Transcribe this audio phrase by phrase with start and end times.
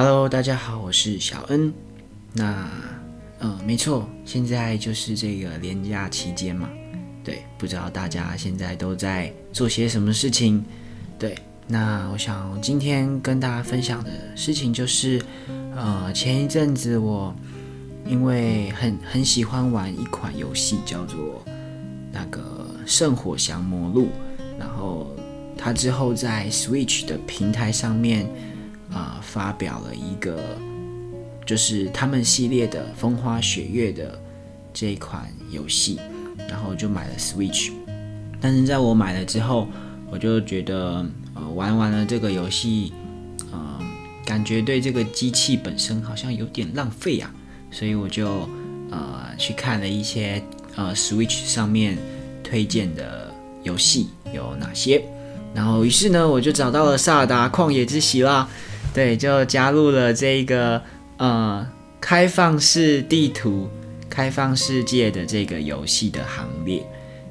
[0.00, 1.74] Hello，大家好，我是小恩。
[2.32, 2.70] 那，
[3.40, 6.68] 呃，没错，现在就是这个连假期间嘛。
[7.24, 10.64] 对，不知道大家现在都在做些什么事情？
[11.18, 15.20] 对，那我想今天跟大家分享的事情就是，
[15.74, 17.34] 呃，前一阵子我
[18.06, 21.44] 因为很很喜欢玩一款游戏，叫做
[22.12, 22.40] 那个
[22.88, 24.04] 《圣火降魔录》，
[24.60, 25.10] 然后
[25.56, 28.30] 它之后在 Switch 的平台上面。
[28.92, 30.56] 啊、发表了一个
[31.46, 34.20] 就是他们系列的《风花雪月》的
[34.72, 35.98] 这一款游戏，
[36.48, 37.70] 然后就买了 Switch。
[38.40, 39.66] 但是在我买了之后，
[40.10, 42.92] 我就觉得呃玩完了这个游戏，
[43.50, 43.80] 呃，
[44.24, 47.30] 感觉对这个机器本身好像有点浪费啊，
[47.70, 48.48] 所以我就
[48.90, 50.42] 呃去看了一些
[50.76, 51.98] 呃 Switch 上面
[52.44, 55.02] 推荐的游戏有哪些，
[55.54, 58.48] 然后于是呢，我就找到了《萨达旷野之息》啦。
[58.98, 60.82] 对，就加入了这个
[61.18, 61.64] 呃
[62.00, 63.68] 开放式地图、
[64.10, 66.84] 开放世界的这个游戏的行列。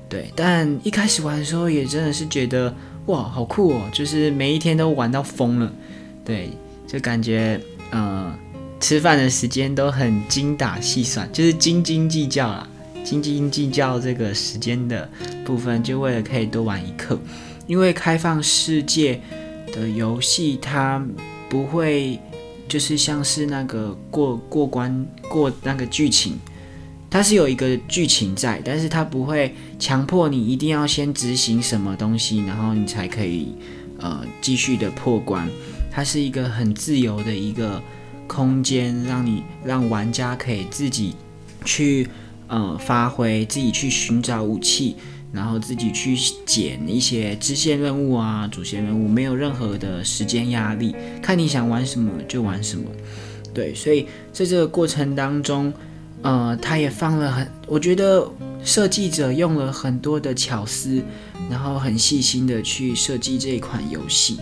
[0.08, 2.74] 对，但一开始玩的时候也真的是觉得
[3.08, 3.82] 哇，好酷哦！
[3.92, 5.70] 就是每一天都玩到疯了。
[6.24, 6.52] 对，
[6.88, 7.60] 就感觉
[7.92, 8.34] 呃
[8.80, 12.66] 吃饭的时间都很精打细算，就是斤斤计较啦，
[13.04, 15.10] 斤斤计较这个时间的
[15.44, 17.20] 部分，就为了可以多玩一刻。
[17.66, 19.20] 因为开放世界
[19.74, 21.06] 的游戏它。
[21.50, 22.20] 不会，
[22.68, 26.38] 就是像是那个过过关过那个剧情，
[27.10, 33.56] 它是有一个剧情在，但是它不会强迫你一定要先执行什么东西，然后你才可以
[34.00, 35.48] 呃继续的破关。
[35.90, 37.82] 它是一个很自由的一个
[38.28, 41.16] 空间，让你让玩家可以自己
[41.64, 42.08] 去
[42.48, 44.96] 呃发挥，自己去寻找武器。
[45.32, 52.90] 然后自己去捡一些支线任务啊，主线任务，没有任何的时间压力，看你想玩什么就玩什么。
[53.54, 55.74] 对，所以在这个过程当中，
[56.22, 58.30] 呃，他也放了很，我觉得
[58.64, 61.02] 设计者用了很多的巧思，
[61.50, 64.38] 然后很细心的去设计这一款游戏。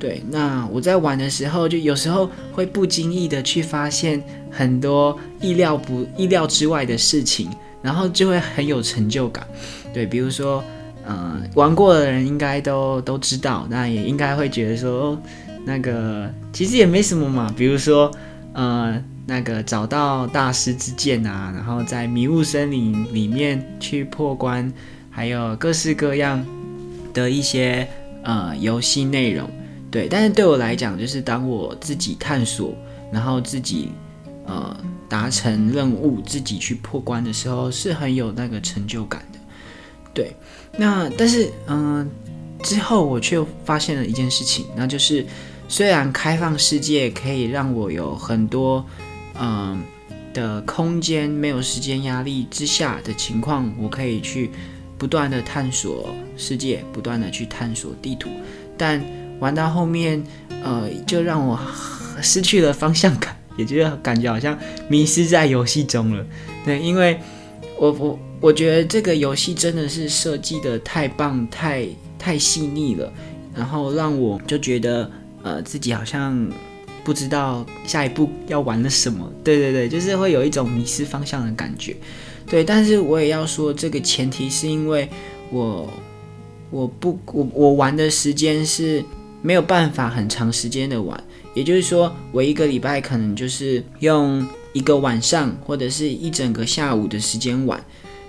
[0.00, 7.48] 对，那我在玩的时候，就有时候会不经意的去发现很多意料不意料之外的事情，
[7.80, 9.46] 然后就会很有成就感。
[9.94, 10.62] 对，比如说，
[11.06, 15.16] 呃，玩过的人应该都都知道，那也应该会觉得说，
[15.64, 17.54] 那个其实也没什么嘛。
[17.56, 18.10] 比如说，
[18.52, 24.70] 呃，那个找到大师之剑啊，然后在迷雾森林里面去破关，
[25.10, 26.44] 还有各式各样
[27.12, 27.86] 的一些
[28.22, 29.48] 呃游戏内容。
[29.90, 32.74] 对，但是对我来讲，就是当我自己探索，
[33.12, 33.90] 然后自己
[34.44, 34.76] 呃
[35.08, 39.22] 达成任务，自己去破关的时候，是很有那个成就感。
[40.14, 40.32] 对，
[40.78, 42.08] 那但是嗯、
[42.62, 45.26] 之后我却发现了一件事情，那就是
[45.68, 48.86] 虽然开放世界可以让我有很多
[49.40, 49.82] 嗯、
[50.32, 54.50] 的空间，没有时间压力之下的情况，我可以去
[54.96, 58.30] 不断的探索世界，不断的去探索地图，
[58.78, 59.04] 但
[59.40, 60.22] 玩到后面，
[60.62, 61.58] 呃，就让我
[62.22, 64.56] 失去了方向感，也就是感觉好像
[64.88, 66.24] 迷失在游戏中了。
[66.64, 67.18] 对，因为
[67.80, 68.18] 我我。
[68.40, 71.86] 我觉得这个游戏真的是设计得太棒、太
[72.18, 73.10] 太细腻了，
[73.54, 75.10] 然后让我就觉得，
[75.42, 76.46] 呃，自己好像
[77.02, 79.32] 不知道下一步要玩的什么。
[79.42, 81.96] 对对对，就是会有一种迷失方向的感觉。
[82.46, 85.08] 对，但是我也要说，这个前提是因为
[85.50, 85.90] 我
[86.70, 89.02] 我不我我玩的时间是
[89.40, 91.18] 没有办法很长时间的玩，
[91.54, 97.82] 也就是说，我一个礼拜可能就是用一个晚上或者是一整个下午的时间玩。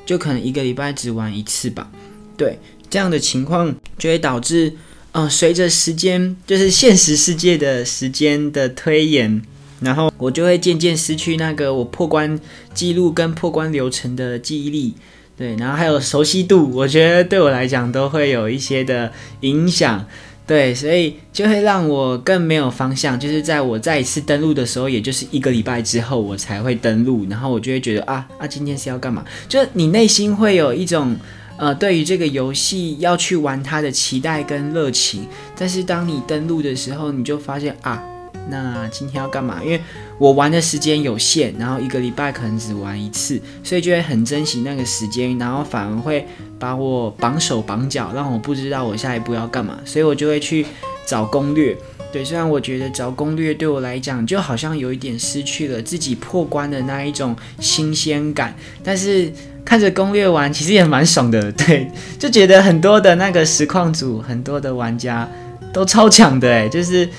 [0.05, 1.89] 就可能一个礼拜只玩一次吧，
[2.38, 4.73] 对，这样的情况就会导致，
[5.11, 9.41] 呃，随着时间，就是现实世界的时间的推演，
[9.79, 12.39] 然后我就会渐渐失去那个我破关
[12.73, 14.93] 记录跟破关流程的记忆力，
[15.35, 19.11] 对，然后还有熟悉度，我觉得对我来讲都会有一些的
[19.41, 20.05] 影响。
[20.47, 23.19] 对，所以就会让我更没有方向。
[23.19, 29.25] 就是在我再一次登录的时候，也就是一个礼拜之后，我才会登录，然后我就会觉得啊啊，今天是要干嘛？
[29.49, 31.16] 就你内心会有一种
[31.58, 35.28] 呃，对于这个游戏要去玩它的期待跟热情。
[35.58, 38.03] 但是当你登录的时候，你就发现啊。
[38.47, 39.59] 那今天要干嘛？
[39.64, 39.81] 因为
[40.17, 46.26] 我玩的时间有限，然后一个礼拜可能只玩一次，所以就会很珍惜那个时间，然后反而会
[46.58, 50.66] 把我绑手绑脚，让我不知道我下一步要干嘛，所以我就会去
[51.06, 51.76] 找攻略。
[52.14, 59.29] 对，虽然我觉得找攻略对我来讲就好像有一点失去了自己破关的那一种新鲜感，但是
[59.66, 61.52] 看着攻略玩其实也蛮爽的。
[61.52, 65.29] 对，就觉得很多的那个实况组，很多的玩家
[65.73, 67.09] 都超强的，诶，就是。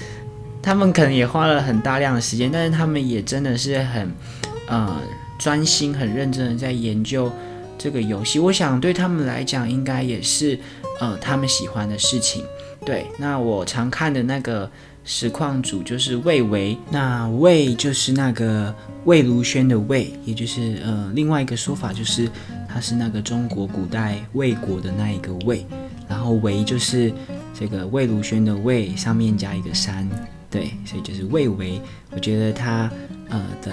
[0.66, 4.10] 他们可能也花了很大量的时间，但是他们也真的是很
[4.66, 5.00] 呃
[5.38, 7.30] 专心、很认真的在研究
[7.78, 8.40] 这个游戏。
[8.40, 10.58] 我想对他们来讲，应该也是
[10.98, 12.44] 呃他们喜欢的事情。
[12.84, 14.68] 对，那我常看的那个
[15.04, 18.74] 实况主就是魏维，那魏就是那个
[19.04, 22.28] 魏如萱的魏，也就是呃另外一个说法就是
[22.68, 25.64] 他是那个中国古代魏国的那一个魏，
[26.08, 27.12] 然后维就是
[27.54, 30.08] 这个魏如萱的魏上面加一个山，
[30.56, 31.80] 对，所以就是魏维。
[32.12, 32.90] 我觉得他
[33.28, 33.72] 呃的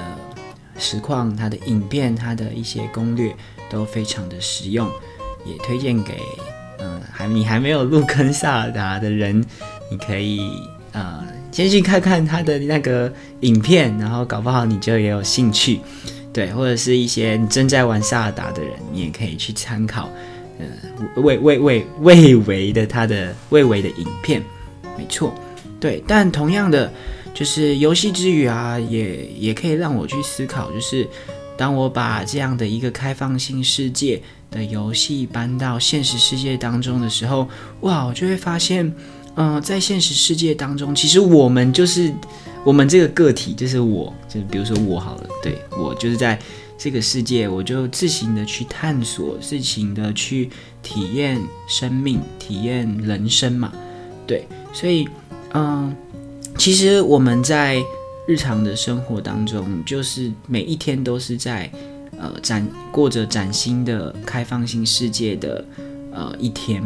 [0.77, 3.33] 实况、他的影片、他的一些攻略
[3.69, 4.87] 都非常的实用，
[5.45, 6.17] 也推荐给。
[7.15, 9.39] 还你还没有入坑萨达的人，
[9.89, 10.51] 你可以
[10.93, 15.79] 呃先去看看他的那个影片，然后搞不好你就也有兴趣，
[16.33, 20.09] 对，或者是一些你正在玩萨达的人，你也可以去参考，
[20.57, 24.41] 呃，魏魏魏魏维的他的魏维的影片，
[24.97, 25.33] 没错，
[25.83, 26.89] 对，但同样的
[27.33, 31.05] 就是游戏之余啊，也也可以让我去思考，就是
[31.57, 34.21] 当我把这样的一个开放性世界。
[34.53, 37.49] 的游戏搬到现实世界当中的时候，
[37.81, 38.93] 哇，我就会发现，
[39.35, 42.13] 嗯、在现实世界当中，其实我们就是
[42.63, 46.39] 我们这个个体，就是我，就是比如说我好了，对，我就是在
[46.77, 50.51] 这个世界，我就自行的去探索，自行的去
[50.83, 53.73] 体验生命，体验人生嘛，
[54.27, 55.09] 对，所以，
[55.53, 55.95] 嗯、
[56.57, 57.81] 其实我们在
[58.27, 61.71] 日常的生活当中，就是每一天都是在。
[62.15, 65.65] 呃，展过着崭新的开放性世界的
[66.13, 66.81] 呃一天，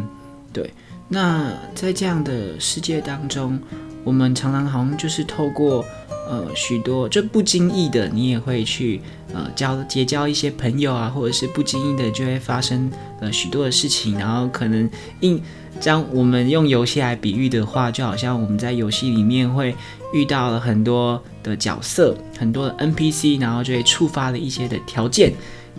[0.52, 0.74] 对。
[1.10, 3.60] 那在这样的世界当中，
[4.04, 5.86] 我们常常好像就是透过
[6.30, 9.02] 呃许多就不经意的，你也会去
[9.34, 14.90] 呃交结交一些朋友啊，或者是不经意的就会发生呃许多的事情，然后可能
[15.22, 15.42] 应。
[15.80, 19.76] 将我们用游戏来比喻的话，就好像我们在游戏里面会
[20.12, 25.32] 遇到了很多的角色，很多的 NPC，然后就会触发了一些的条件，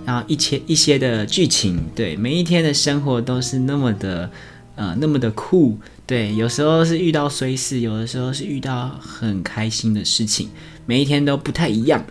[0.05, 1.85] 然后一些一些的剧情。
[1.97, 4.31] 对，每一天的生活都是那么的
[4.79, 5.79] 呃那么的酷。
[6.07, 10.49] 对，有时候是遇到衰事，有的时候是遇到很开心的事情，
[10.87, 12.03] 每一天都不太一样。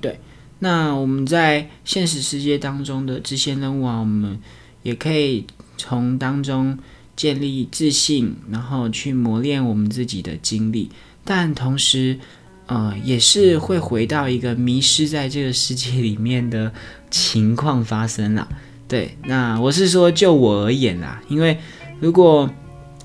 [0.00, 0.20] 对，
[0.60, 4.38] 那我们在现实世界当中的支线任务啊，我们
[4.84, 5.44] 也可以
[5.76, 6.78] 从当中。
[7.14, 10.90] 建立自信，然后去磨练我们自己的经历，
[11.24, 12.18] 但同时，
[12.66, 16.72] 呃，也是会回到一个迷失在这个世界里面的
[17.10, 18.48] 情况发生了。
[18.88, 21.58] 对，那我是说，就我而言啦，因为
[22.02, 22.50] 如果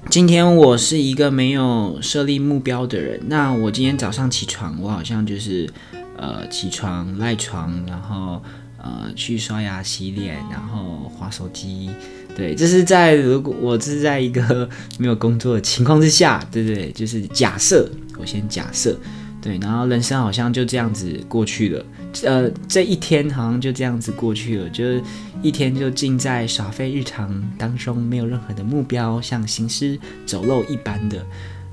[0.10, 5.70] 今天我是一个没有设立目标的人，那我今天早上起床，我好像就是
[6.18, 8.42] 呃起床赖床，然后
[8.80, 11.92] 呃去刷牙洗脸，然后滑手机。
[12.36, 14.68] 对，这是在如果我是在一个
[14.98, 16.92] 没有工作的情况之下，对对？
[16.92, 18.98] 就是假设，我先假设，
[19.40, 21.86] 对，然后人生好像就这样子过去了，
[22.24, 25.02] 呃，这一天好像就这样子过去了，就是
[25.42, 31.26] 一天就浸在耍废日常当中，没有任何的目标，像行尸走肉一般的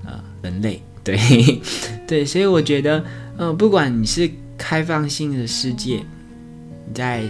[0.04, 1.18] 呃人类， 对
[2.06, 3.04] 对，所以我觉得，
[3.36, 6.02] 呃，不管你是开放性的世界，
[6.86, 7.22] 你在。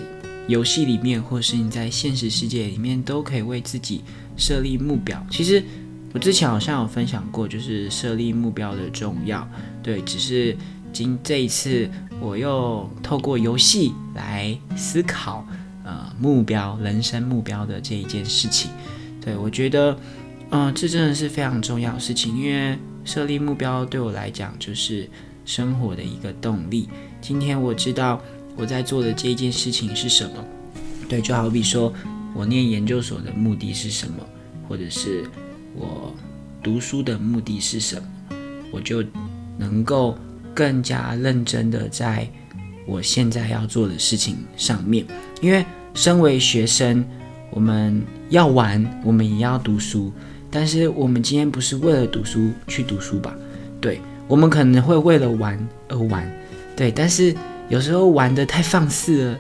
[0.47, 4.03] 游戏里面，或是你在现实世界里面，都可以为自己
[4.37, 5.27] 设立目标。
[5.31, 5.65] 其实
[6.13, 9.49] 我之前好像有分享过，就是设立目标的重要。
[9.83, 10.55] 对，只是
[10.93, 11.89] 今这一次，
[12.21, 15.47] 我又透过游戏来思考，
[15.85, 18.71] 呃，目标、人生目标的这一件事情。
[19.21, 19.97] 对，我觉得，
[20.51, 25.09] 嗯、这真的是非常重要的事情，因为设立目标对我来讲，就是
[25.45, 26.89] 生活的一个动力。
[27.21, 28.21] 今天我知道。
[28.57, 30.37] 我在做的这一件事情是什么？
[31.09, 31.93] 对，就好比说
[32.37, 34.25] 我念研究所的目的是什么，
[34.69, 35.29] 或者是
[35.75, 36.15] 我
[36.63, 38.03] 读书的目的是什么，
[38.71, 39.03] 我就
[39.59, 40.17] 能够
[40.55, 42.29] 更加认真的在
[42.87, 45.05] 我现在要做的事情上面。
[45.41, 47.05] 因为身为学生，
[47.51, 50.13] 我们要玩，我们也要读书，
[50.51, 53.35] 但是我们今天不是为了读书去读书吧？
[53.81, 55.59] 对，我们可能会为了玩
[55.89, 56.31] 而玩，
[56.77, 57.35] 对，但是。
[57.71, 59.39] 有时候玩得太放肆了，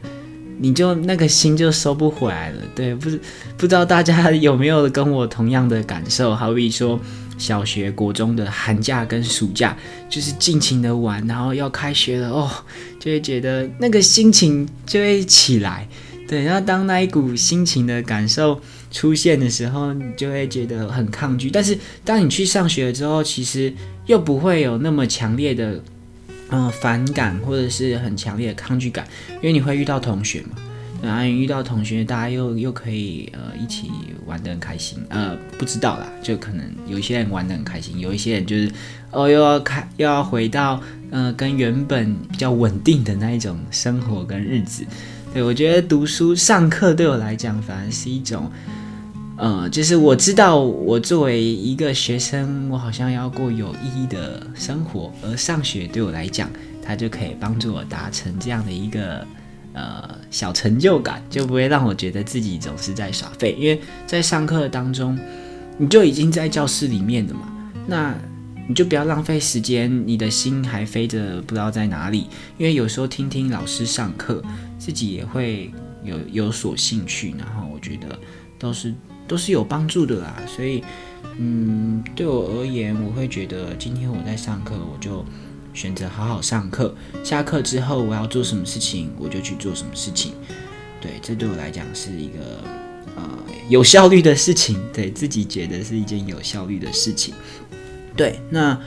[0.59, 2.62] 你就那个心就收不回来了。
[2.75, 3.21] 对，不是
[3.54, 6.35] 不知道大家有没有跟我同样的感受？
[6.35, 6.99] 好比说
[7.38, 9.76] 小学、国中的寒假跟暑假，
[10.09, 12.50] 就是尽情的玩，然后要开学了哦，
[12.99, 15.88] 就会觉得那个心情就会起来。
[16.26, 18.61] 对，然后当那一股心情的感受
[18.91, 21.50] 出现的时候，你就会觉得很抗拒。
[21.50, 23.73] 但是当你去上学了之后，其实
[24.07, 25.83] 又不会有那么强烈的。
[26.50, 29.05] 嗯，反感或者是很强烈的抗拒感，
[29.37, 30.50] 因为你会遇到同学嘛，
[31.04, 33.90] 然后遇到同学，大家又又可以呃一起
[34.26, 34.99] 玩得很开心。
[35.11, 38.70] 呃，不知道啦，就可能有一些人玩得很开心，有一些人就是
[39.11, 40.80] 哦又要开又要回到
[41.11, 44.84] 呃跟原本比较稳定的那一种生活跟日子。
[45.32, 48.50] 对，我觉得读书上课对我来讲，反而是一种。
[49.37, 56.49] 呃，就是我知道，我作为一个学生，我好像要过有意义的生活，而上学对我来讲，
[56.80, 59.26] 它就可以帮助我达成这样的一个
[59.75, 63.54] 呃小成就感，就不会让我觉得自己总是在耍废。
[63.59, 65.19] 因为在上课当中，
[65.76, 67.52] 你就已经在教室里面了嘛，
[67.87, 68.14] 那
[68.66, 72.28] 你就不要浪费时间，你的心还飞着不知道在哪里。
[72.57, 74.43] 因为有时候听听老师上课，
[74.78, 75.71] 自己也会
[76.02, 78.19] 有有所兴趣，然后我觉得
[78.59, 78.95] 都是。
[79.26, 80.85] 都是有帮助的啦，所以，
[81.38, 85.25] 嗯，对我而言，我会觉得今天我在上课，我就
[85.75, 86.95] 选择好好上课。
[87.23, 90.33] 下课之后，我要做什么事情，我就去做什么事情。
[91.00, 92.64] 对，这对我来讲是一个
[93.16, 93.23] 呃
[93.69, 97.35] 有效率的事情，对自己觉得是一件有效率的事情。
[98.16, 98.81] 对，那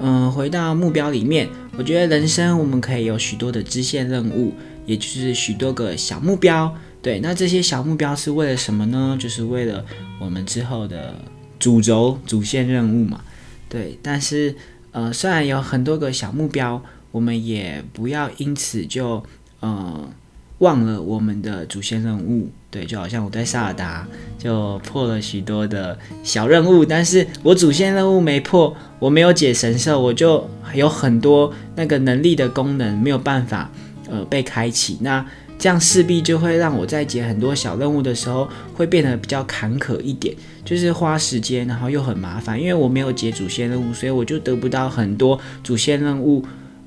[0.00, 4.54] 嗯、回到目标里面，我觉得人生我们可以有许多的支线任务，
[4.86, 6.72] 也就是许多个小目标。
[7.02, 9.18] 对，那这些小目标是为了什么呢？
[9.18, 9.84] 就是为了
[10.20, 11.16] 我们之后的
[11.58, 13.20] 主轴、主线任务嘛。
[13.68, 14.54] 对，但是
[14.98, 19.22] 呃，虽然有很多个小目标，我们也不要因此就
[19.60, 20.10] 呃
[20.58, 22.50] 忘了我们的主线任务。
[22.68, 24.04] 对，就好像我在萨尔达
[24.36, 33.70] 就破了许多的小任务，但是我主线任务没破，我没有解神兽，我就有很多那个能力的功能没有办法
[34.10, 34.98] 呃被开启。
[35.00, 35.24] 那
[35.58, 40.32] 这样势必就会让我在解很多小任务的时候会变得比较坎坷一点，
[40.64, 46.44] 就是花时间，然后又很麻烦，因为我没有解主线任务，所以我就得不到很多主线任务，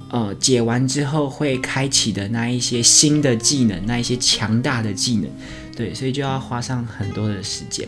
[0.09, 5.25] 呃，解完之后会开启的那一些新的技能，那一些强大的技能，
[5.75, 7.85] 对，所以就要花上很多的时间，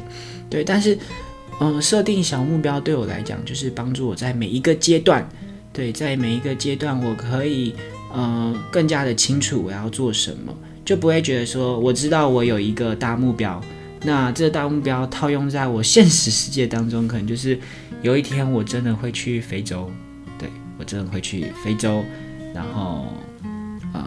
[0.49, 0.97] 对，但是，
[1.61, 5.25] 嗯、设定小目标对我来讲，就是帮助我在每一个阶段，
[5.71, 7.73] 对，在每一个阶段我可以，
[8.11, 10.53] 呃，更加的清楚我要做什么。
[10.85, 13.61] 就不会觉得说，我知道我有一个大目标，
[14.03, 17.57] 那这个大目标套用在我现实世界当中，可能就是
[18.01, 19.89] 有一天我真的会去非洲，
[20.37, 22.03] 对，我真的会去非洲，
[22.53, 23.05] 然后
[23.93, 24.03] 呃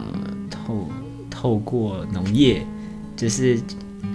[0.50, 0.88] 透
[1.30, 2.61] 透过农业，
[3.16, 3.59] 就是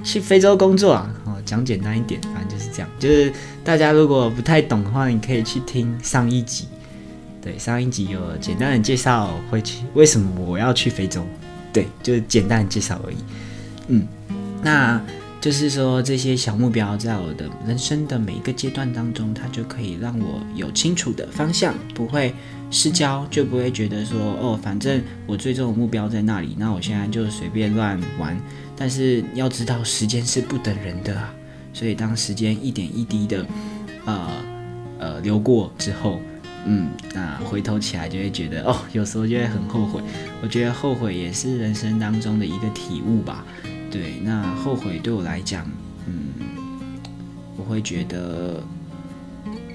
[0.03, 6.65] 去非洲工作啊，哦，讲简单一点，反正就是这样，就是大家如果不太懂的话，你可以去听上一集，
[7.41, 11.25] 对，上一集有简单的介绍会去为什么我要去非洲。
[11.73, 13.15] 对，就是简单介绍而已。
[13.87, 14.07] 嗯，
[14.61, 15.01] 那
[15.39, 22.33] 就是说这些小目标，在我的人生的每一个阶段当中，它就可以让我有清楚的方向，不会
[22.69, 28.39] 失焦，就不会觉得说哦，反正我最终的目标在那里，那我现在就随便乱玩。
[28.75, 31.33] 但是要知道，时间是不等人的啊，
[31.73, 33.45] 所以当时间一点一滴的
[34.05, 34.29] 呃
[34.99, 36.19] 呃流过之后。
[36.65, 40.01] 嗯，那回头起来就会觉得哦，有时候就会很后悔。
[40.43, 43.43] 我觉得后悔也是人生当中的一个体悟吧。
[43.89, 45.69] 对，那后悔对我来讲，
[46.05, 46.33] 嗯，
[47.57, 48.63] 我会觉得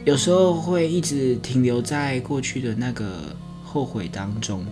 [0.04, 4.64] 有时候会一直停留在过去的那个后悔当中。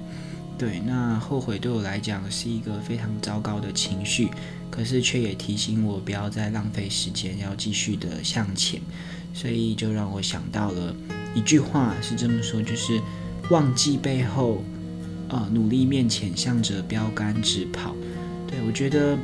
[0.56, 4.28] 对，那后悔对我来讲是一个非常糟糕的情绪，
[4.71, 8.80] 可是却也提醒我不要再浪费时间，要继续的向前。
[9.35, 10.94] 所以就让我想到了。
[11.35, 13.00] 一句话是这么说，就是
[13.50, 14.62] 忘记背后，
[15.29, 17.95] 呃，努力面前，向着标杆直跑。
[18.47, 19.19] 对，我觉得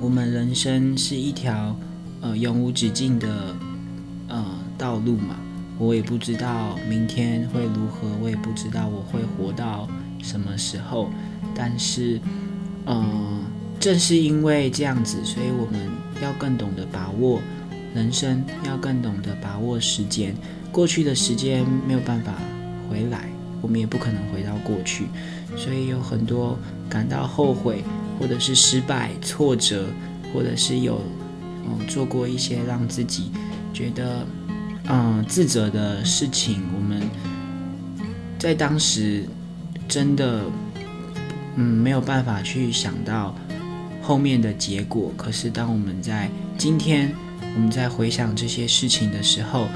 [0.00, 1.76] 我们人生是一条
[2.20, 3.54] 呃永无止境的
[4.28, 4.44] 呃
[4.78, 5.36] 道路嘛。
[5.78, 9.86] 我也不知道明天会如何，我也不知道我会活到
[10.22, 11.10] 什么时候。
[11.54, 12.18] 但是，
[12.86, 13.40] 呃，
[13.78, 15.90] 正是因为这样子，所以我们
[16.22, 17.42] 要更懂得把握
[17.94, 20.34] 人生，要更懂得把握时间。
[20.76, 22.34] 过去的时间没有办法
[22.90, 23.30] 回来，
[23.62, 25.06] 我们也不可能回到过去，
[25.56, 27.82] 所以有很多感到后悔，
[28.20, 29.86] 或者是失败、挫折，
[30.34, 31.00] 或者是有
[31.66, 33.30] 嗯做过一些让自己
[33.72, 34.26] 觉得
[34.90, 37.00] 嗯自责的事情，我们
[38.38, 39.24] 在当时
[39.88, 40.42] 真的
[41.54, 43.34] 嗯没有办法去想到
[44.02, 45.10] 后面的结果。
[45.16, 47.10] 可是当我们在今天，
[47.54, 49.66] 我们在回想这些事情的时候，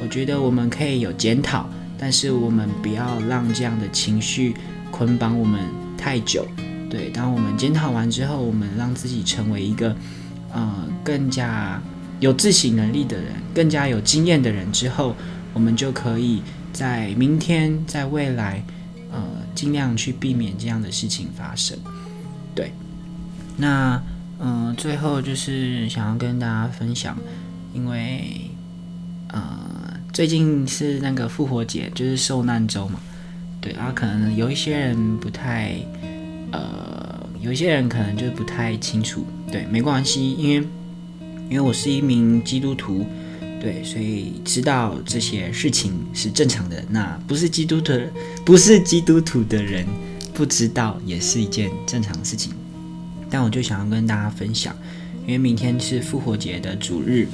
[0.00, 4.54] 我觉得我们可以有检讨，但是我们不要让这样的情绪
[4.90, 5.60] 捆绑我们
[5.96, 6.46] 太久。
[6.88, 9.96] 对，当我们检讨完之后，我们让自己成为一个
[10.52, 11.80] 呃更加
[12.20, 15.16] 有自省能力的人，更加有经验的人之后，
[15.52, 18.62] 我们就可以在明天，在未来，
[19.10, 19.20] 呃，
[19.54, 21.76] 尽量去避免这样的事情发生。
[22.54, 22.72] 对，
[23.56, 24.00] 那
[24.38, 27.16] 嗯、最后就是想要跟大家分享，
[27.74, 28.50] 因为
[29.28, 29.65] 呃，
[30.16, 32.98] 最近是那个复活节，就是受难周嘛。
[33.60, 35.74] 对啊，可能有一些人不太
[36.52, 39.26] 呃，有一些人可能就不太清楚。
[39.52, 40.66] 对，没关系，因为
[41.50, 43.04] 因为我是一名基督徒。
[43.60, 46.82] 对，所以知道这些事情是正常的。
[46.88, 47.92] 那不是基督徒，
[48.42, 49.84] 不是基督徒的人
[50.32, 52.54] 不知道也是一件正常的事情。
[53.28, 54.74] 但我就想要跟大家分享，
[55.26, 57.28] 因为明天是复活节的主日，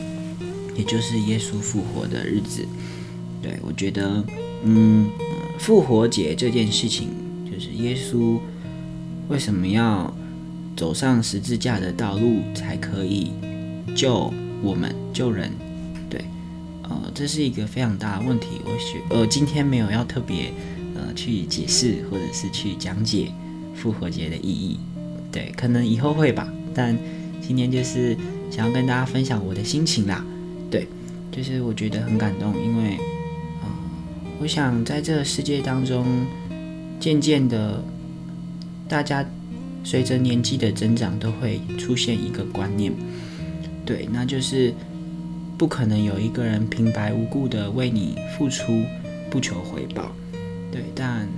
[0.76, 2.66] 也就是耶稣复活的日子。
[3.42, 4.24] 对，我觉得，
[4.64, 5.08] 嗯，
[5.58, 7.08] 复活节这件事情，
[7.44, 8.38] 就是耶稣
[9.28, 10.14] 为什么要
[10.76, 13.32] 走上十字架的道路，才可以
[13.96, 15.50] 救我们、救人。
[16.08, 16.24] 对
[16.84, 18.46] 呃，这是一个非常大的问题。
[18.64, 20.52] 我学呃，今天没有要特别
[20.94, 23.32] 呃去解释或者是去讲解
[23.74, 24.78] 复活节的意义，
[25.32, 26.48] 对，可能以后会吧。
[26.74, 26.96] 但
[27.40, 28.16] 今天就是
[28.50, 30.24] 想要跟大家分享我的心情啦，
[31.32, 33.68] 就是我觉得很感动，因为嗯、呃，
[34.40, 36.06] 我想在这个世界当中，
[37.00, 37.82] 渐渐的，
[38.86, 39.26] 大家
[39.82, 42.92] 随着年纪的增长，都会出现一个观念，
[43.84, 44.72] 对，那就是。
[45.58, 48.82] 不可能有一个人平白无故的为你付出，
[49.30, 50.10] 不求回报，
[50.72, 50.82] 对。
[50.92, 51.28] 但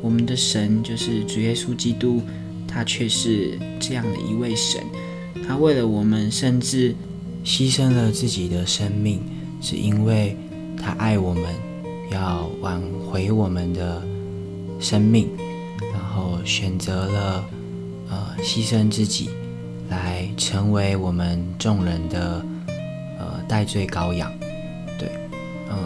[0.00, 2.22] 我们的神就是主耶稣基督，
[2.68, 4.80] 他却是这样的一位神，
[5.48, 6.94] 他为了我们，甚至
[7.46, 9.22] 牺牲了自己的生命，
[9.62, 10.36] 是因为
[10.76, 11.44] 他爱我们，
[12.10, 14.02] 要挽回我们的
[14.80, 15.28] 生命，
[15.92, 17.44] 然后选择了
[18.10, 19.30] 呃牺牲自己，
[19.88, 22.44] 来成为我们众人的
[23.18, 23.36] 呃。
[23.48, 24.28] 代罪羔羊，
[24.98, 25.08] 对，
[25.70, 25.78] 嗯，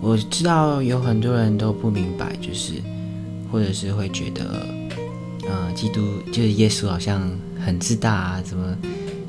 [0.00, 2.82] 我知道有很多人都不明白，就是，
[3.52, 4.66] 或者是会觉得，
[5.48, 6.00] 嗯，基督
[6.32, 7.30] 就是耶稣好像
[7.64, 8.76] 很自大啊，怎么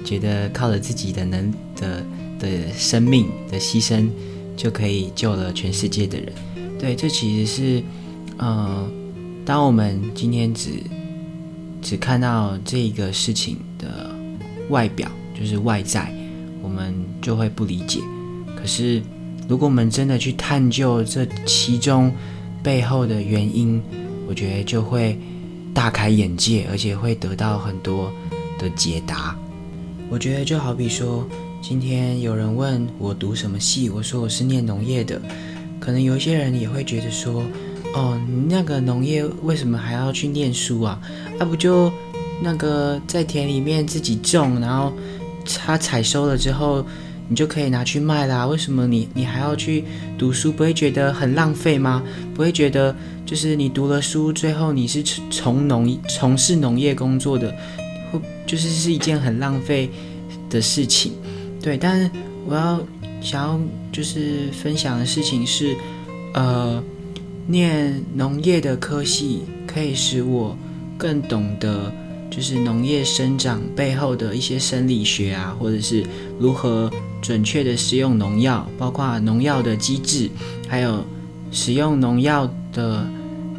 [0.10, 2.04] 觉得靠着自己的能的
[2.40, 4.10] 的生命的牺牲
[4.58, 6.34] 就可以救了全世界的人？
[6.80, 7.84] 对，这其实是，
[8.40, 8.90] 嗯，
[9.46, 10.72] 当我们今天只
[11.80, 14.10] 只看到这一个事情的
[14.70, 15.08] 外表，
[15.40, 16.12] 就是外在。
[16.64, 18.00] 我们就会不理解。
[18.56, 19.02] 可是，
[19.48, 22.12] 如果我们真的去探究这其中
[22.64, 23.80] 背后的原因，
[24.28, 25.20] 我觉得就会
[25.72, 28.12] 大开眼界，而且会得到很多
[28.58, 29.38] 的解答。
[30.10, 31.28] 我觉得就好比说，
[31.62, 35.22] 今天有人问我读什么系，我说我是念农业的，
[35.80, 37.44] 可能有一些人也会觉得说，
[37.94, 41.00] 哦，那个农业为什么还要去念书啊？
[41.40, 41.92] 啊、不就
[42.42, 44.92] 那个在田里面自己种，然后。
[45.58, 46.86] 他采收了之后，
[47.28, 48.46] 你就可以拿去卖啦。
[48.46, 49.84] 为什么你你还要去
[50.16, 50.52] 读书？
[50.52, 52.04] 不会觉得很浪费吗？
[52.36, 52.96] 不会觉得
[53.26, 57.52] 就是你读了书，最后你是从农从事农业工作的，
[58.50, 59.92] 就是是一件很浪费
[60.50, 61.12] 的事情。
[61.62, 62.10] 对，但是
[62.48, 62.82] 我要
[63.22, 63.60] 想要
[63.92, 65.76] 就是分享的事情是，
[66.34, 66.84] 呃，
[67.46, 70.58] 念农业的科系可以使我
[70.98, 71.94] 更懂得。
[72.32, 76.06] 就是农业生长背后的一些生理学啊，或者是
[76.40, 76.90] 如何
[77.24, 80.30] 准确的使用农药，包括农药的机制，
[80.68, 81.04] 还有
[81.52, 83.06] 使用农药的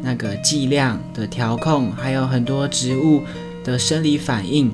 [0.01, 3.21] 那个剂量的调控，还有很多植物
[3.63, 4.71] 的生理反应。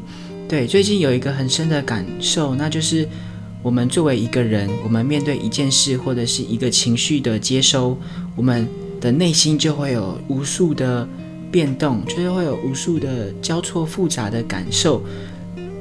[0.48, 3.08] 对，最近有一个很深的感受，那就是
[3.62, 7.98] 我们作为一个人，我们面对一件事或者是一个情绪的接收，
[8.36, 8.68] 我们
[9.00, 11.08] 的内心就会有无数的。
[11.50, 15.02] 变动就是会有无数的交错复杂的感受，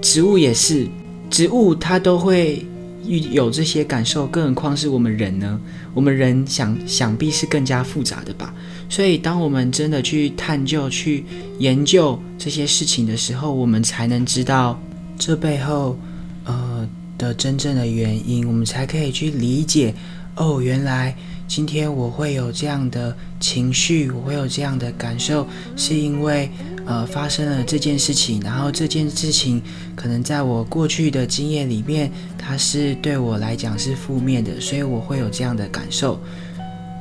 [0.01, 0.87] 植物也是，
[1.29, 2.65] 植物它都会
[3.05, 5.61] 有这些感受，更何况是我们人呢？
[5.93, 8.55] 我们人想想必是更加复杂的吧。
[8.89, 11.25] 所以，当我们真的去探究、去
[11.59, 14.81] 研究这些事情的时候，我们才能知道
[15.19, 15.99] 这背后
[16.45, 19.95] 呃的真正的原因，我们才可以去理解
[20.37, 21.15] 哦，原来。
[21.49, 25.47] 今天我会有这样的情绪，我会有这样的感受，
[25.77, 26.51] 是因为
[26.85, 29.63] 呃发生了这件事情，然后这件事情
[29.95, 36.21] 可能在我过去的经验里面，它是对我来讲是负面的，所以我会有这样的感受。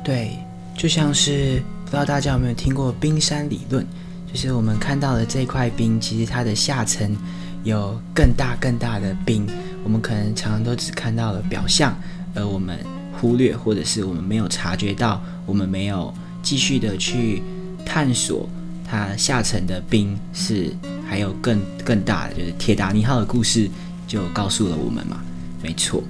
[0.04, 0.30] 对，
[0.78, 3.86] 就像是不知道大家有没有听过冰山理论，
[4.30, 7.16] 就是我们看到的这块冰，其实它的下层
[7.64, 9.48] 有更大更大的冰，
[9.82, 11.98] 我们可能常常都只看到了表象，
[12.34, 12.78] 而我们。
[13.18, 17.42] 忽略，或者是我们没有察觉到，我们没有继续的去
[17.82, 18.46] 探索
[18.86, 20.70] 它下层的冰是
[21.08, 23.70] 还有更更大的，就是铁达尼号的故事
[24.06, 25.16] 就告诉了我们嘛，
[25.62, 26.04] 没错。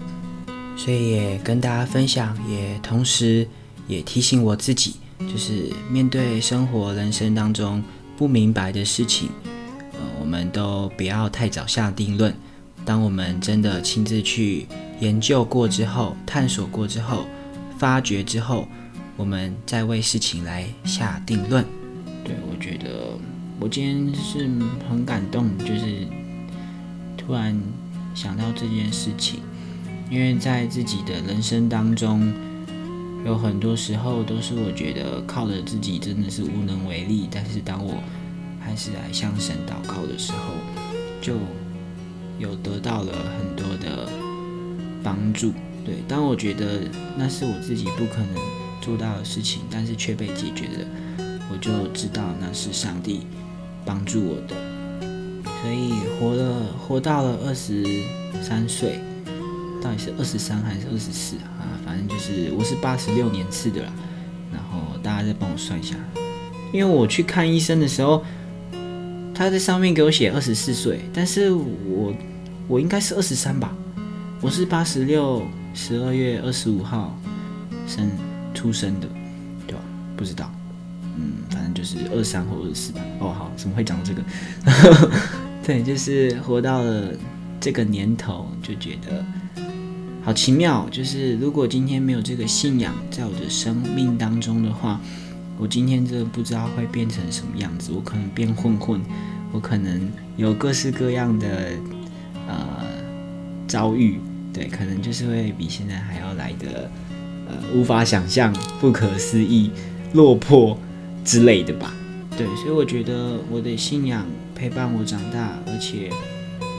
[0.76, 3.46] 所以也跟大家分享，也同时
[3.86, 7.82] 也提醒我自己，就是面对生活人生当中
[8.16, 9.28] 不明白的事情，
[9.92, 12.34] 呃，我们都不要太早下定论。
[12.84, 14.66] 当我们真的亲自去
[15.00, 17.26] 研究过之后、探索过之后、
[17.78, 18.68] 发掘之后，
[19.16, 21.64] 我们再为事情来下定论。
[22.22, 23.18] 对，我觉得
[23.58, 24.48] 我今天是
[24.88, 26.06] 很感动，就是
[27.16, 27.60] 突然
[28.14, 29.40] 想到这件事情，
[30.08, 32.32] 因为在自己的人生当中，
[33.26, 37.94] 有很多时候都是我觉得靠着自己真的是无能为力，但是当我
[38.60, 40.54] 还是来向神祷告的时候，
[41.20, 41.34] 就
[42.38, 44.08] 有得到了很多的
[45.02, 45.52] 帮助。
[45.84, 46.82] 对，当我觉得
[47.18, 48.36] 那是我自己不可能
[48.80, 50.86] 做到的事情，但是却被解决了，
[51.50, 53.26] 我就知道那是上帝
[53.84, 54.54] 帮助我的。
[55.62, 57.84] 所以活了，活到了二十
[58.40, 59.00] 三岁，
[59.82, 61.66] 到底是二十三还是二十四啊？
[61.84, 63.92] 反正就是我是八十六年次的啦。
[64.52, 65.96] 然后大家再帮我算一下，
[66.72, 68.24] 因为我去看医生的时候。
[69.38, 72.14] 他在上面给我写二十四岁，但是我
[72.66, 73.70] 我应该是二十三吧，
[74.40, 75.42] 我是八十六
[75.74, 77.14] 十二月二十五号
[77.86, 78.10] 生
[78.54, 79.06] 出生的，
[79.66, 79.82] 对吧？
[80.16, 80.50] 不知道，
[81.18, 83.00] 嗯，反正就是二三或二十四吧。
[83.20, 84.22] 哦，好，怎么会讲这个？
[85.62, 87.12] 对，就是活到了
[87.60, 89.22] 这个年头，就觉得
[90.26, 90.86] 好奇妙。
[90.90, 95.00] 就是如果今天没有这个信仰在我的生命当中的话。
[95.58, 99.00] 我今天真的不知道会变成什么样子，我可能变混混，
[99.52, 101.70] 我可能有各式各样的
[102.46, 102.84] 呃
[103.66, 104.20] 遭遇，
[104.52, 106.90] 对，可能就是会比现在还要来的
[107.48, 109.70] 呃无法想象、不可思议、
[110.12, 110.78] 落魄
[111.24, 111.90] 之类的吧。
[112.36, 116.10] 对，所以我觉得我的信仰陪伴我长大，而且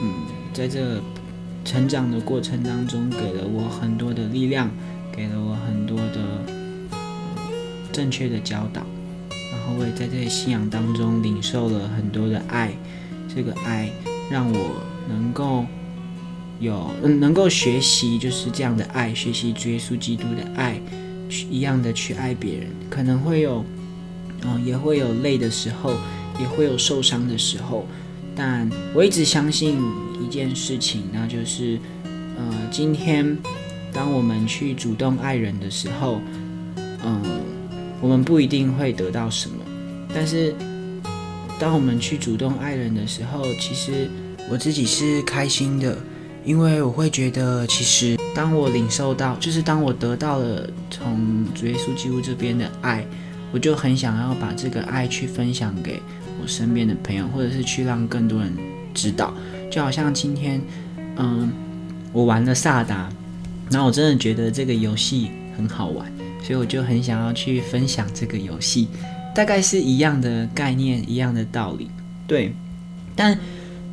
[0.04, 0.14] 嗯，
[0.54, 1.02] 在这
[1.68, 4.72] 成长的过程当中，给了我很多的力量，
[5.12, 6.18] 给了我很多的。
[7.92, 8.84] 正确的教导，
[9.32, 12.72] 然后我也在这些信仰当中领受了很多的爱，
[13.28, 13.90] 这个爱
[14.30, 15.66] 让我能够
[16.60, 20.80] 有嗯，能够学习就是这样的爱，学习耶稣基督的爱，
[21.28, 22.68] 去一样的去爱别人。
[22.88, 23.66] 可能会有，
[24.44, 25.96] 嗯，也会有累的时候，
[26.40, 27.88] 也会有受伤的时候，
[28.36, 29.80] 但我一直相信
[30.24, 31.80] 一件事情，那就是，
[32.38, 33.38] 呃，今天
[33.92, 36.20] 当我们去主动爱人的时候，
[37.04, 37.22] 嗯。
[38.00, 39.56] 我们不一定会得到什么，
[40.14, 40.54] 但是
[41.60, 44.08] 当我们去主动爱人的时候，其实
[44.48, 45.98] 我自己是开心的，
[46.46, 53.04] 因为我会觉得，其实当我领受到，就是当我得到了从主耶稣基督这边的爱，
[53.52, 56.00] 我就很想要把这个爱去分享给
[56.40, 58.54] 我身边的朋友，或者是去让更多人
[58.98, 59.34] 知道。
[59.70, 60.60] 就好像今天，
[61.18, 61.52] 嗯，
[62.12, 63.10] 我玩了萨达，
[63.70, 66.12] 然后我真的觉得这个游戏很好玩。
[66.44, 68.88] 所以我就很想要去分享这个游戏，
[69.36, 71.90] 大概是一样的概念，一样的道理，
[72.26, 72.54] 对。
[73.16, 73.38] 但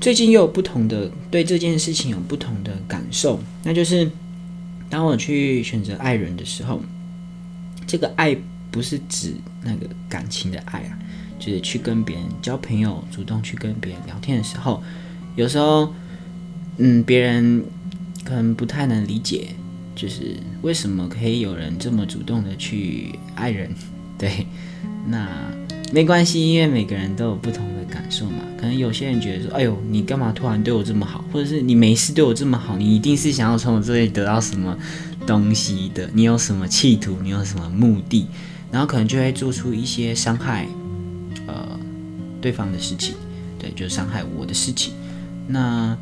[0.01, 4.09] 最近又有不同的对这件事情有不同的感受，那就是
[4.89, 6.81] 当我去选择爱人的时候，
[7.87, 8.37] 这个爱
[8.71, 10.99] 不是指那个感情的爱啊，
[11.39, 14.83] 就是去跟别人交朋友，主动去跟别人聊天的时候，
[15.37, 15.93] 有时候，
[16.79, 17.65] 嗯，别人
[18.25, 19.49] 可能不太能理解。
[19.97, 23.71] 就是为什么可以有人这么主动的去爱人？
[24.19, 24.45] 对，
[25.07, 25.29] 那
[25.93, 28.39] 没关系，因为每个人都有不同的感受嘛。
[28.59, 34.77] 可能有些人觉得说：“哎呦，你干嘛突然对我这么好？”或者是你没事对我这么好，你一定是想要从我这里得到什么
[35.25, 36.11] 东西的。
[36.13, 37.17] 你有什么企图？
[37.23, 38.27] 你有什么目的？
[38.73, 40.67] 然后可能就会做出一些伤害
[41.47, 41.79] 呃
[42.41, 43.15] 对方的事情，
[43.59, 44.93] 对，就是伤害我的事情。
[45.47, 45.97] 那。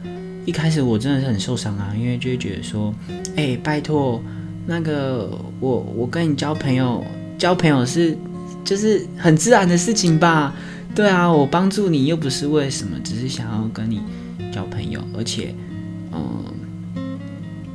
[0.44, 2.92] 一开始我真的是很受伤啊，因为就会觉得说，
[3.36, 4.20] 哎、拜托，
[4.66, 7.04] 那个我我跟你交朋友，
[7.38, 8.18] 交朋友是
[8.64, 10.52] 就是很自然的事情吧？
[10.96, 14.00] 对啊，我帮助你又不是为什么，只是想要跟你
[14.52, 15.54] 交朋友，而且，
[16.10, 16.44] 嗯，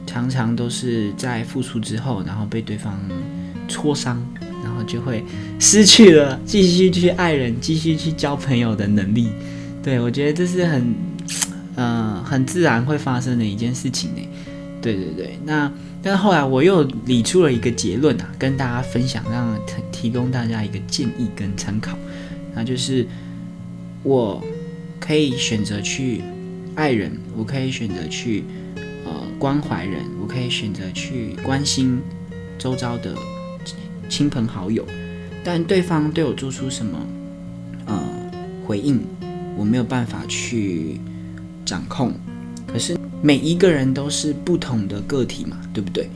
[0.06, 3.00] 常常都是在付出之后，然后被对方
[3.70, 4.22] 戳伤，
[4.78, 5.24] 后就会
[5.60, 9.30] 失去了继续去爱人、继续去交朋友的能力。
[9.82, 10.94] 对，我觉得这是很。
[11.80, 14.22] 嗯，很自然会发生的一件事情呢。
[14.82, 19.56] 对对对，那但是后来我又理出了一个结论啊，跟大家分享，让
[19.92, 21.96] 提供大家一个建议跟参考。
[22.56, 23.06] 那就是
[24.02, 24.44] 我
[25.00, 26.24] 可以选择去
[26.74, 28.44] 爱人，我可以选择去
[29.06, 32.02] 呃关怀人，我可以选择去关心
[32.58, 33.16] 周遭的
[34.08, 34.86] 亲朋好友，
[35.44, 37.00] 但对方对我做出什么
[37.86, 38.00] 呃
[38.66, 39.00] 回应，
[39.58, 41.00] 我没有办法去。
[41.68, 42.14] 掌控，
[42.66, 46.10] 可是每一个人都是不同的个体嘛，对不对？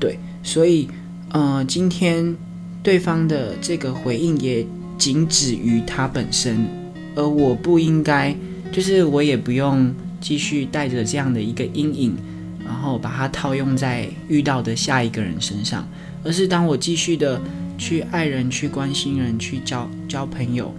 [0.00, 0.88] 对，所以，
[1.30, 2.36] 呃，今天
[2.82, 4.66] 对方的这个回应也
[4.98, 6.66] 仅止于他本身，
[7.14, 8.34] 而我不应该
[8.72, 12.16] 就是我也不用继续带着这样的一个阴影，
[12.64, 15.86] 然后把它套用在遇到的下一个人身上，
[16.26, 17.40] 而是当我继续的
[17.78, 20.74] 去爱人、去关心人、去交交朋友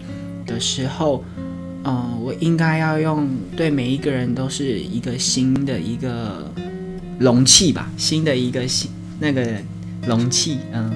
[0.45, 1.23] 的时候，
[1.85, 6.51] 嗯、我应该要用对每一个人都是一个新的一个
[7.17, 9.47] 容器吧，新的一个新那个
[10.05, 10.91] 容器，嗯，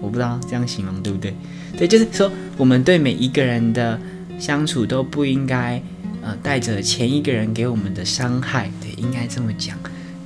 [0.00, 1.34] 我不知道这样形容对不对？
[1.76, 4.00] 对，就是说我们对每一个人的
[4.38, 5.82] 相处都不应该。
[6.22, 9.78] 呃，带着前一个人给我们的伤害，对，应该这么讲，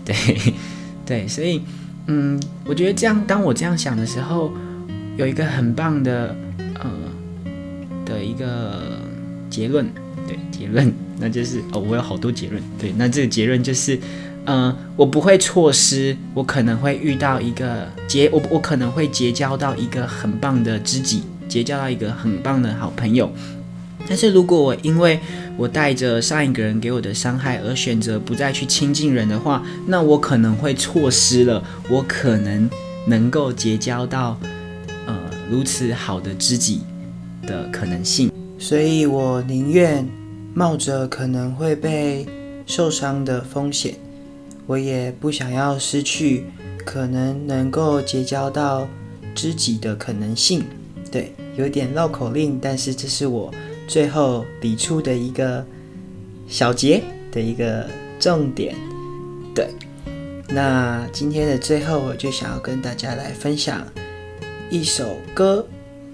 [0.02, 0.16] 对，
[1.04, 1.60] 对，所以，
[2.12, 4.52] 嗯，我觉得这样，当我这样想的时候，
[5.16, 6.34] 有一个很棒的，
[6.74, 6.90] 呃，
[8.04, 8.98] 的一个
[9.48, 9.86] 结论，
[10.26, 13.96] 对，结论，那就是， 哦，我有好多结论，对，那这个结论就是，
[14.46, 23.30] 嗯、我不会错失，我可能会遇到一个结，我我可能会结交到一个很棒的知己，结交到一个很棒的好朋友。
[24.08, 25.20] 但是如果我因为
[25.56, 32.68] 我带着上一个人给我的伤害而选择不再去亲近人的话，那我可能会错失了我可能
[33.06, 34.38] 能够结交到
[35.06, 35.16] 呃
[35.50, 36.80] 如此好的知己
[37.46, 38.32] 的可能性。
[38.58, 40.06] 所以我宁愿
[40.54, 42.26] 冒着可能会被
[42.66, 43.94] 受伤的风险，
[44.66, 46.46] 我也不想要失去
[46.84, 48.88] 可能能够结交到
[49.34, 50.64] 知己的可能性。
[51.10, 53.52] 对，有点绕口令，但是这是我。
[53.90, 55.66] 最后理出的一个
[56.46, 57.84] 小结的一个
[58.20, 58.72] 重点，
[59.52, 59.68] 对。
[60.48, 63.84] 那今天的最后，我就想要跟大家来分享
[64.70, 65.66] 一首歌，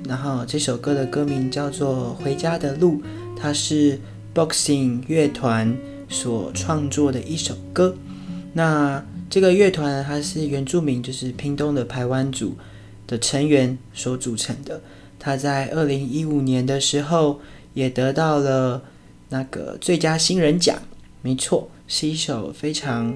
[0.08, 2.92] 然后这首歌的歌名叫做《回家的路》，
[3.38, 4.00] 它是
[4.34, 5.76] Boxing 乐团
[6.08, 7.94] 所创作的一首歌。
[8.54, 12.56] 那这个乐团它是原住民，就是屏东的排湾族
[13.06, 14.80] 的成员所组成的。
[15.18, 17.38] 它在二零一五年的时候。
[17.76, 18.82] 也得到了
[19.28, 20.78] 那个最佳新人奖，
[21.20, 23.14] 没错，是一首非常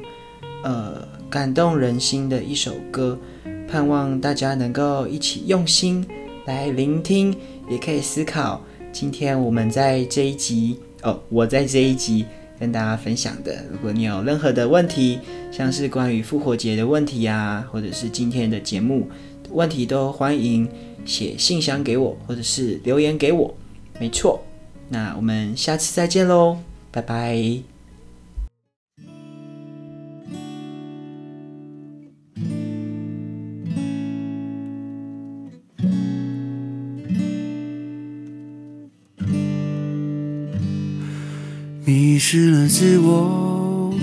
[0.62, 3.18] 呃感动人心的一首歌，
[3.66, 6.07] 盼望大家能够一起用心
[6.44, 7.35] 来聆听，
[7.70, 8.61] 也可以思考。
[8.92, 12.27] 今天我们在这一集哦，我在这一集
[12.59, 15.20] 跟大家分享的，如果你有任何的问题，
[15.51, 19.09] 像是关于复活节的问题啊，或者是今天的节目
[19.53, 20.68] 问题，都欢迎
[21.07, 23.55] 写信箱给我，或者是留言给我，
[23.99, 24.38] 没错。
[24.92, 26.59] 那我们下次再见喽，
[26.90, 27.62] 拜拜。
[41.85, 43.94] 迷失了自我，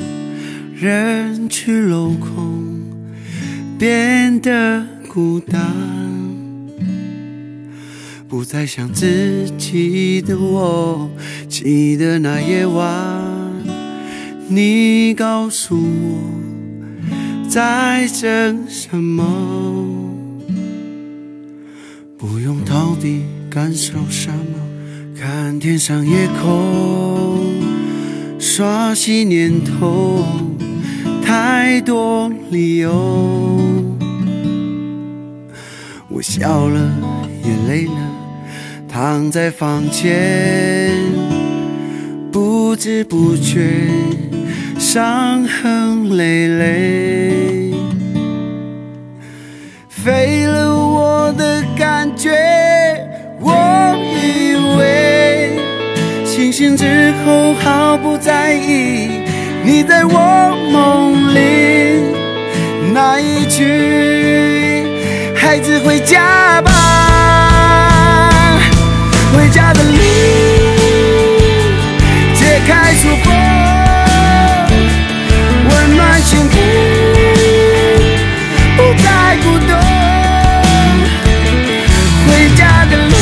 [0.74, 2.82] 人去楼空，
[3.78, 6.17] 变得孤单。
[8.30, 11.10] 不再想自己的我，
[11.48, 12.84] 记得那夜晚，
[14.50, 19.24] 你告诉我在等什么，
[22.18, 24.60] 不用逃避感受什么，
[25.18, 27.56] 看天上夜空，
[28.38, 30.26] 刷新念头，
[31.24, 33.58] 太多理由，
[36.10, 36.92] 我笑了。
[37.44, 38.07] 也累了，
[39.00, 40.90] 躺在房间，
[42.32, 43.70] 不知不觉
[44.80, 47.76] 伤痕累累，
[49.88, 52.32] 废了我的感觉。
[53.40, 55.52] 我以为
[56.26, 59.10] 清醒之后毫不在意，
[59.64, 62.02] 你在我梦里
[62.96, 64.84] 那一句
[65.38, 67.36] “孩子回家吧”。
[72.68, 73.32] 开出花，
[75.70, 76.58] 温暖幸福，
[78.76, 79.74] 不再孤独。
[82.28, 83.16] 回家的路，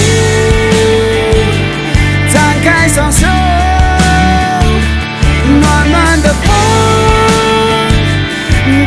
[2.33, 3.27] 张开双手，
[5.61, 6.47] 暖暖的风，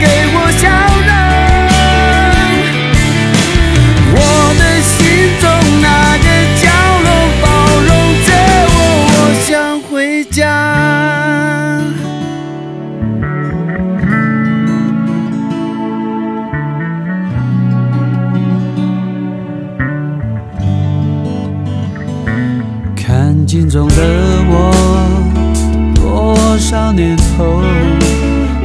[0.00, 0.06] 给
[23.78, 23.94] 懂的
[24.48, 24.74] 我，
[25.94, 27.62] 多少年后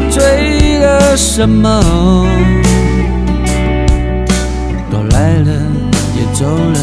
[0.10, 2.26] 追了什么？
[4.89, 5.52] 都来了
[6.17, 6.80] 也走了，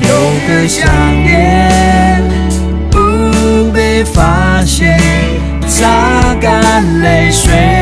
[0.00, 0.08] 有
[0.48, 0.88] 个想
[1.22, 2.22] 念
[2.90, 4.98] 不被发现，
[5.66, 7.79] 擦干泪水。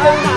[0.00, 0.29] 回家的路。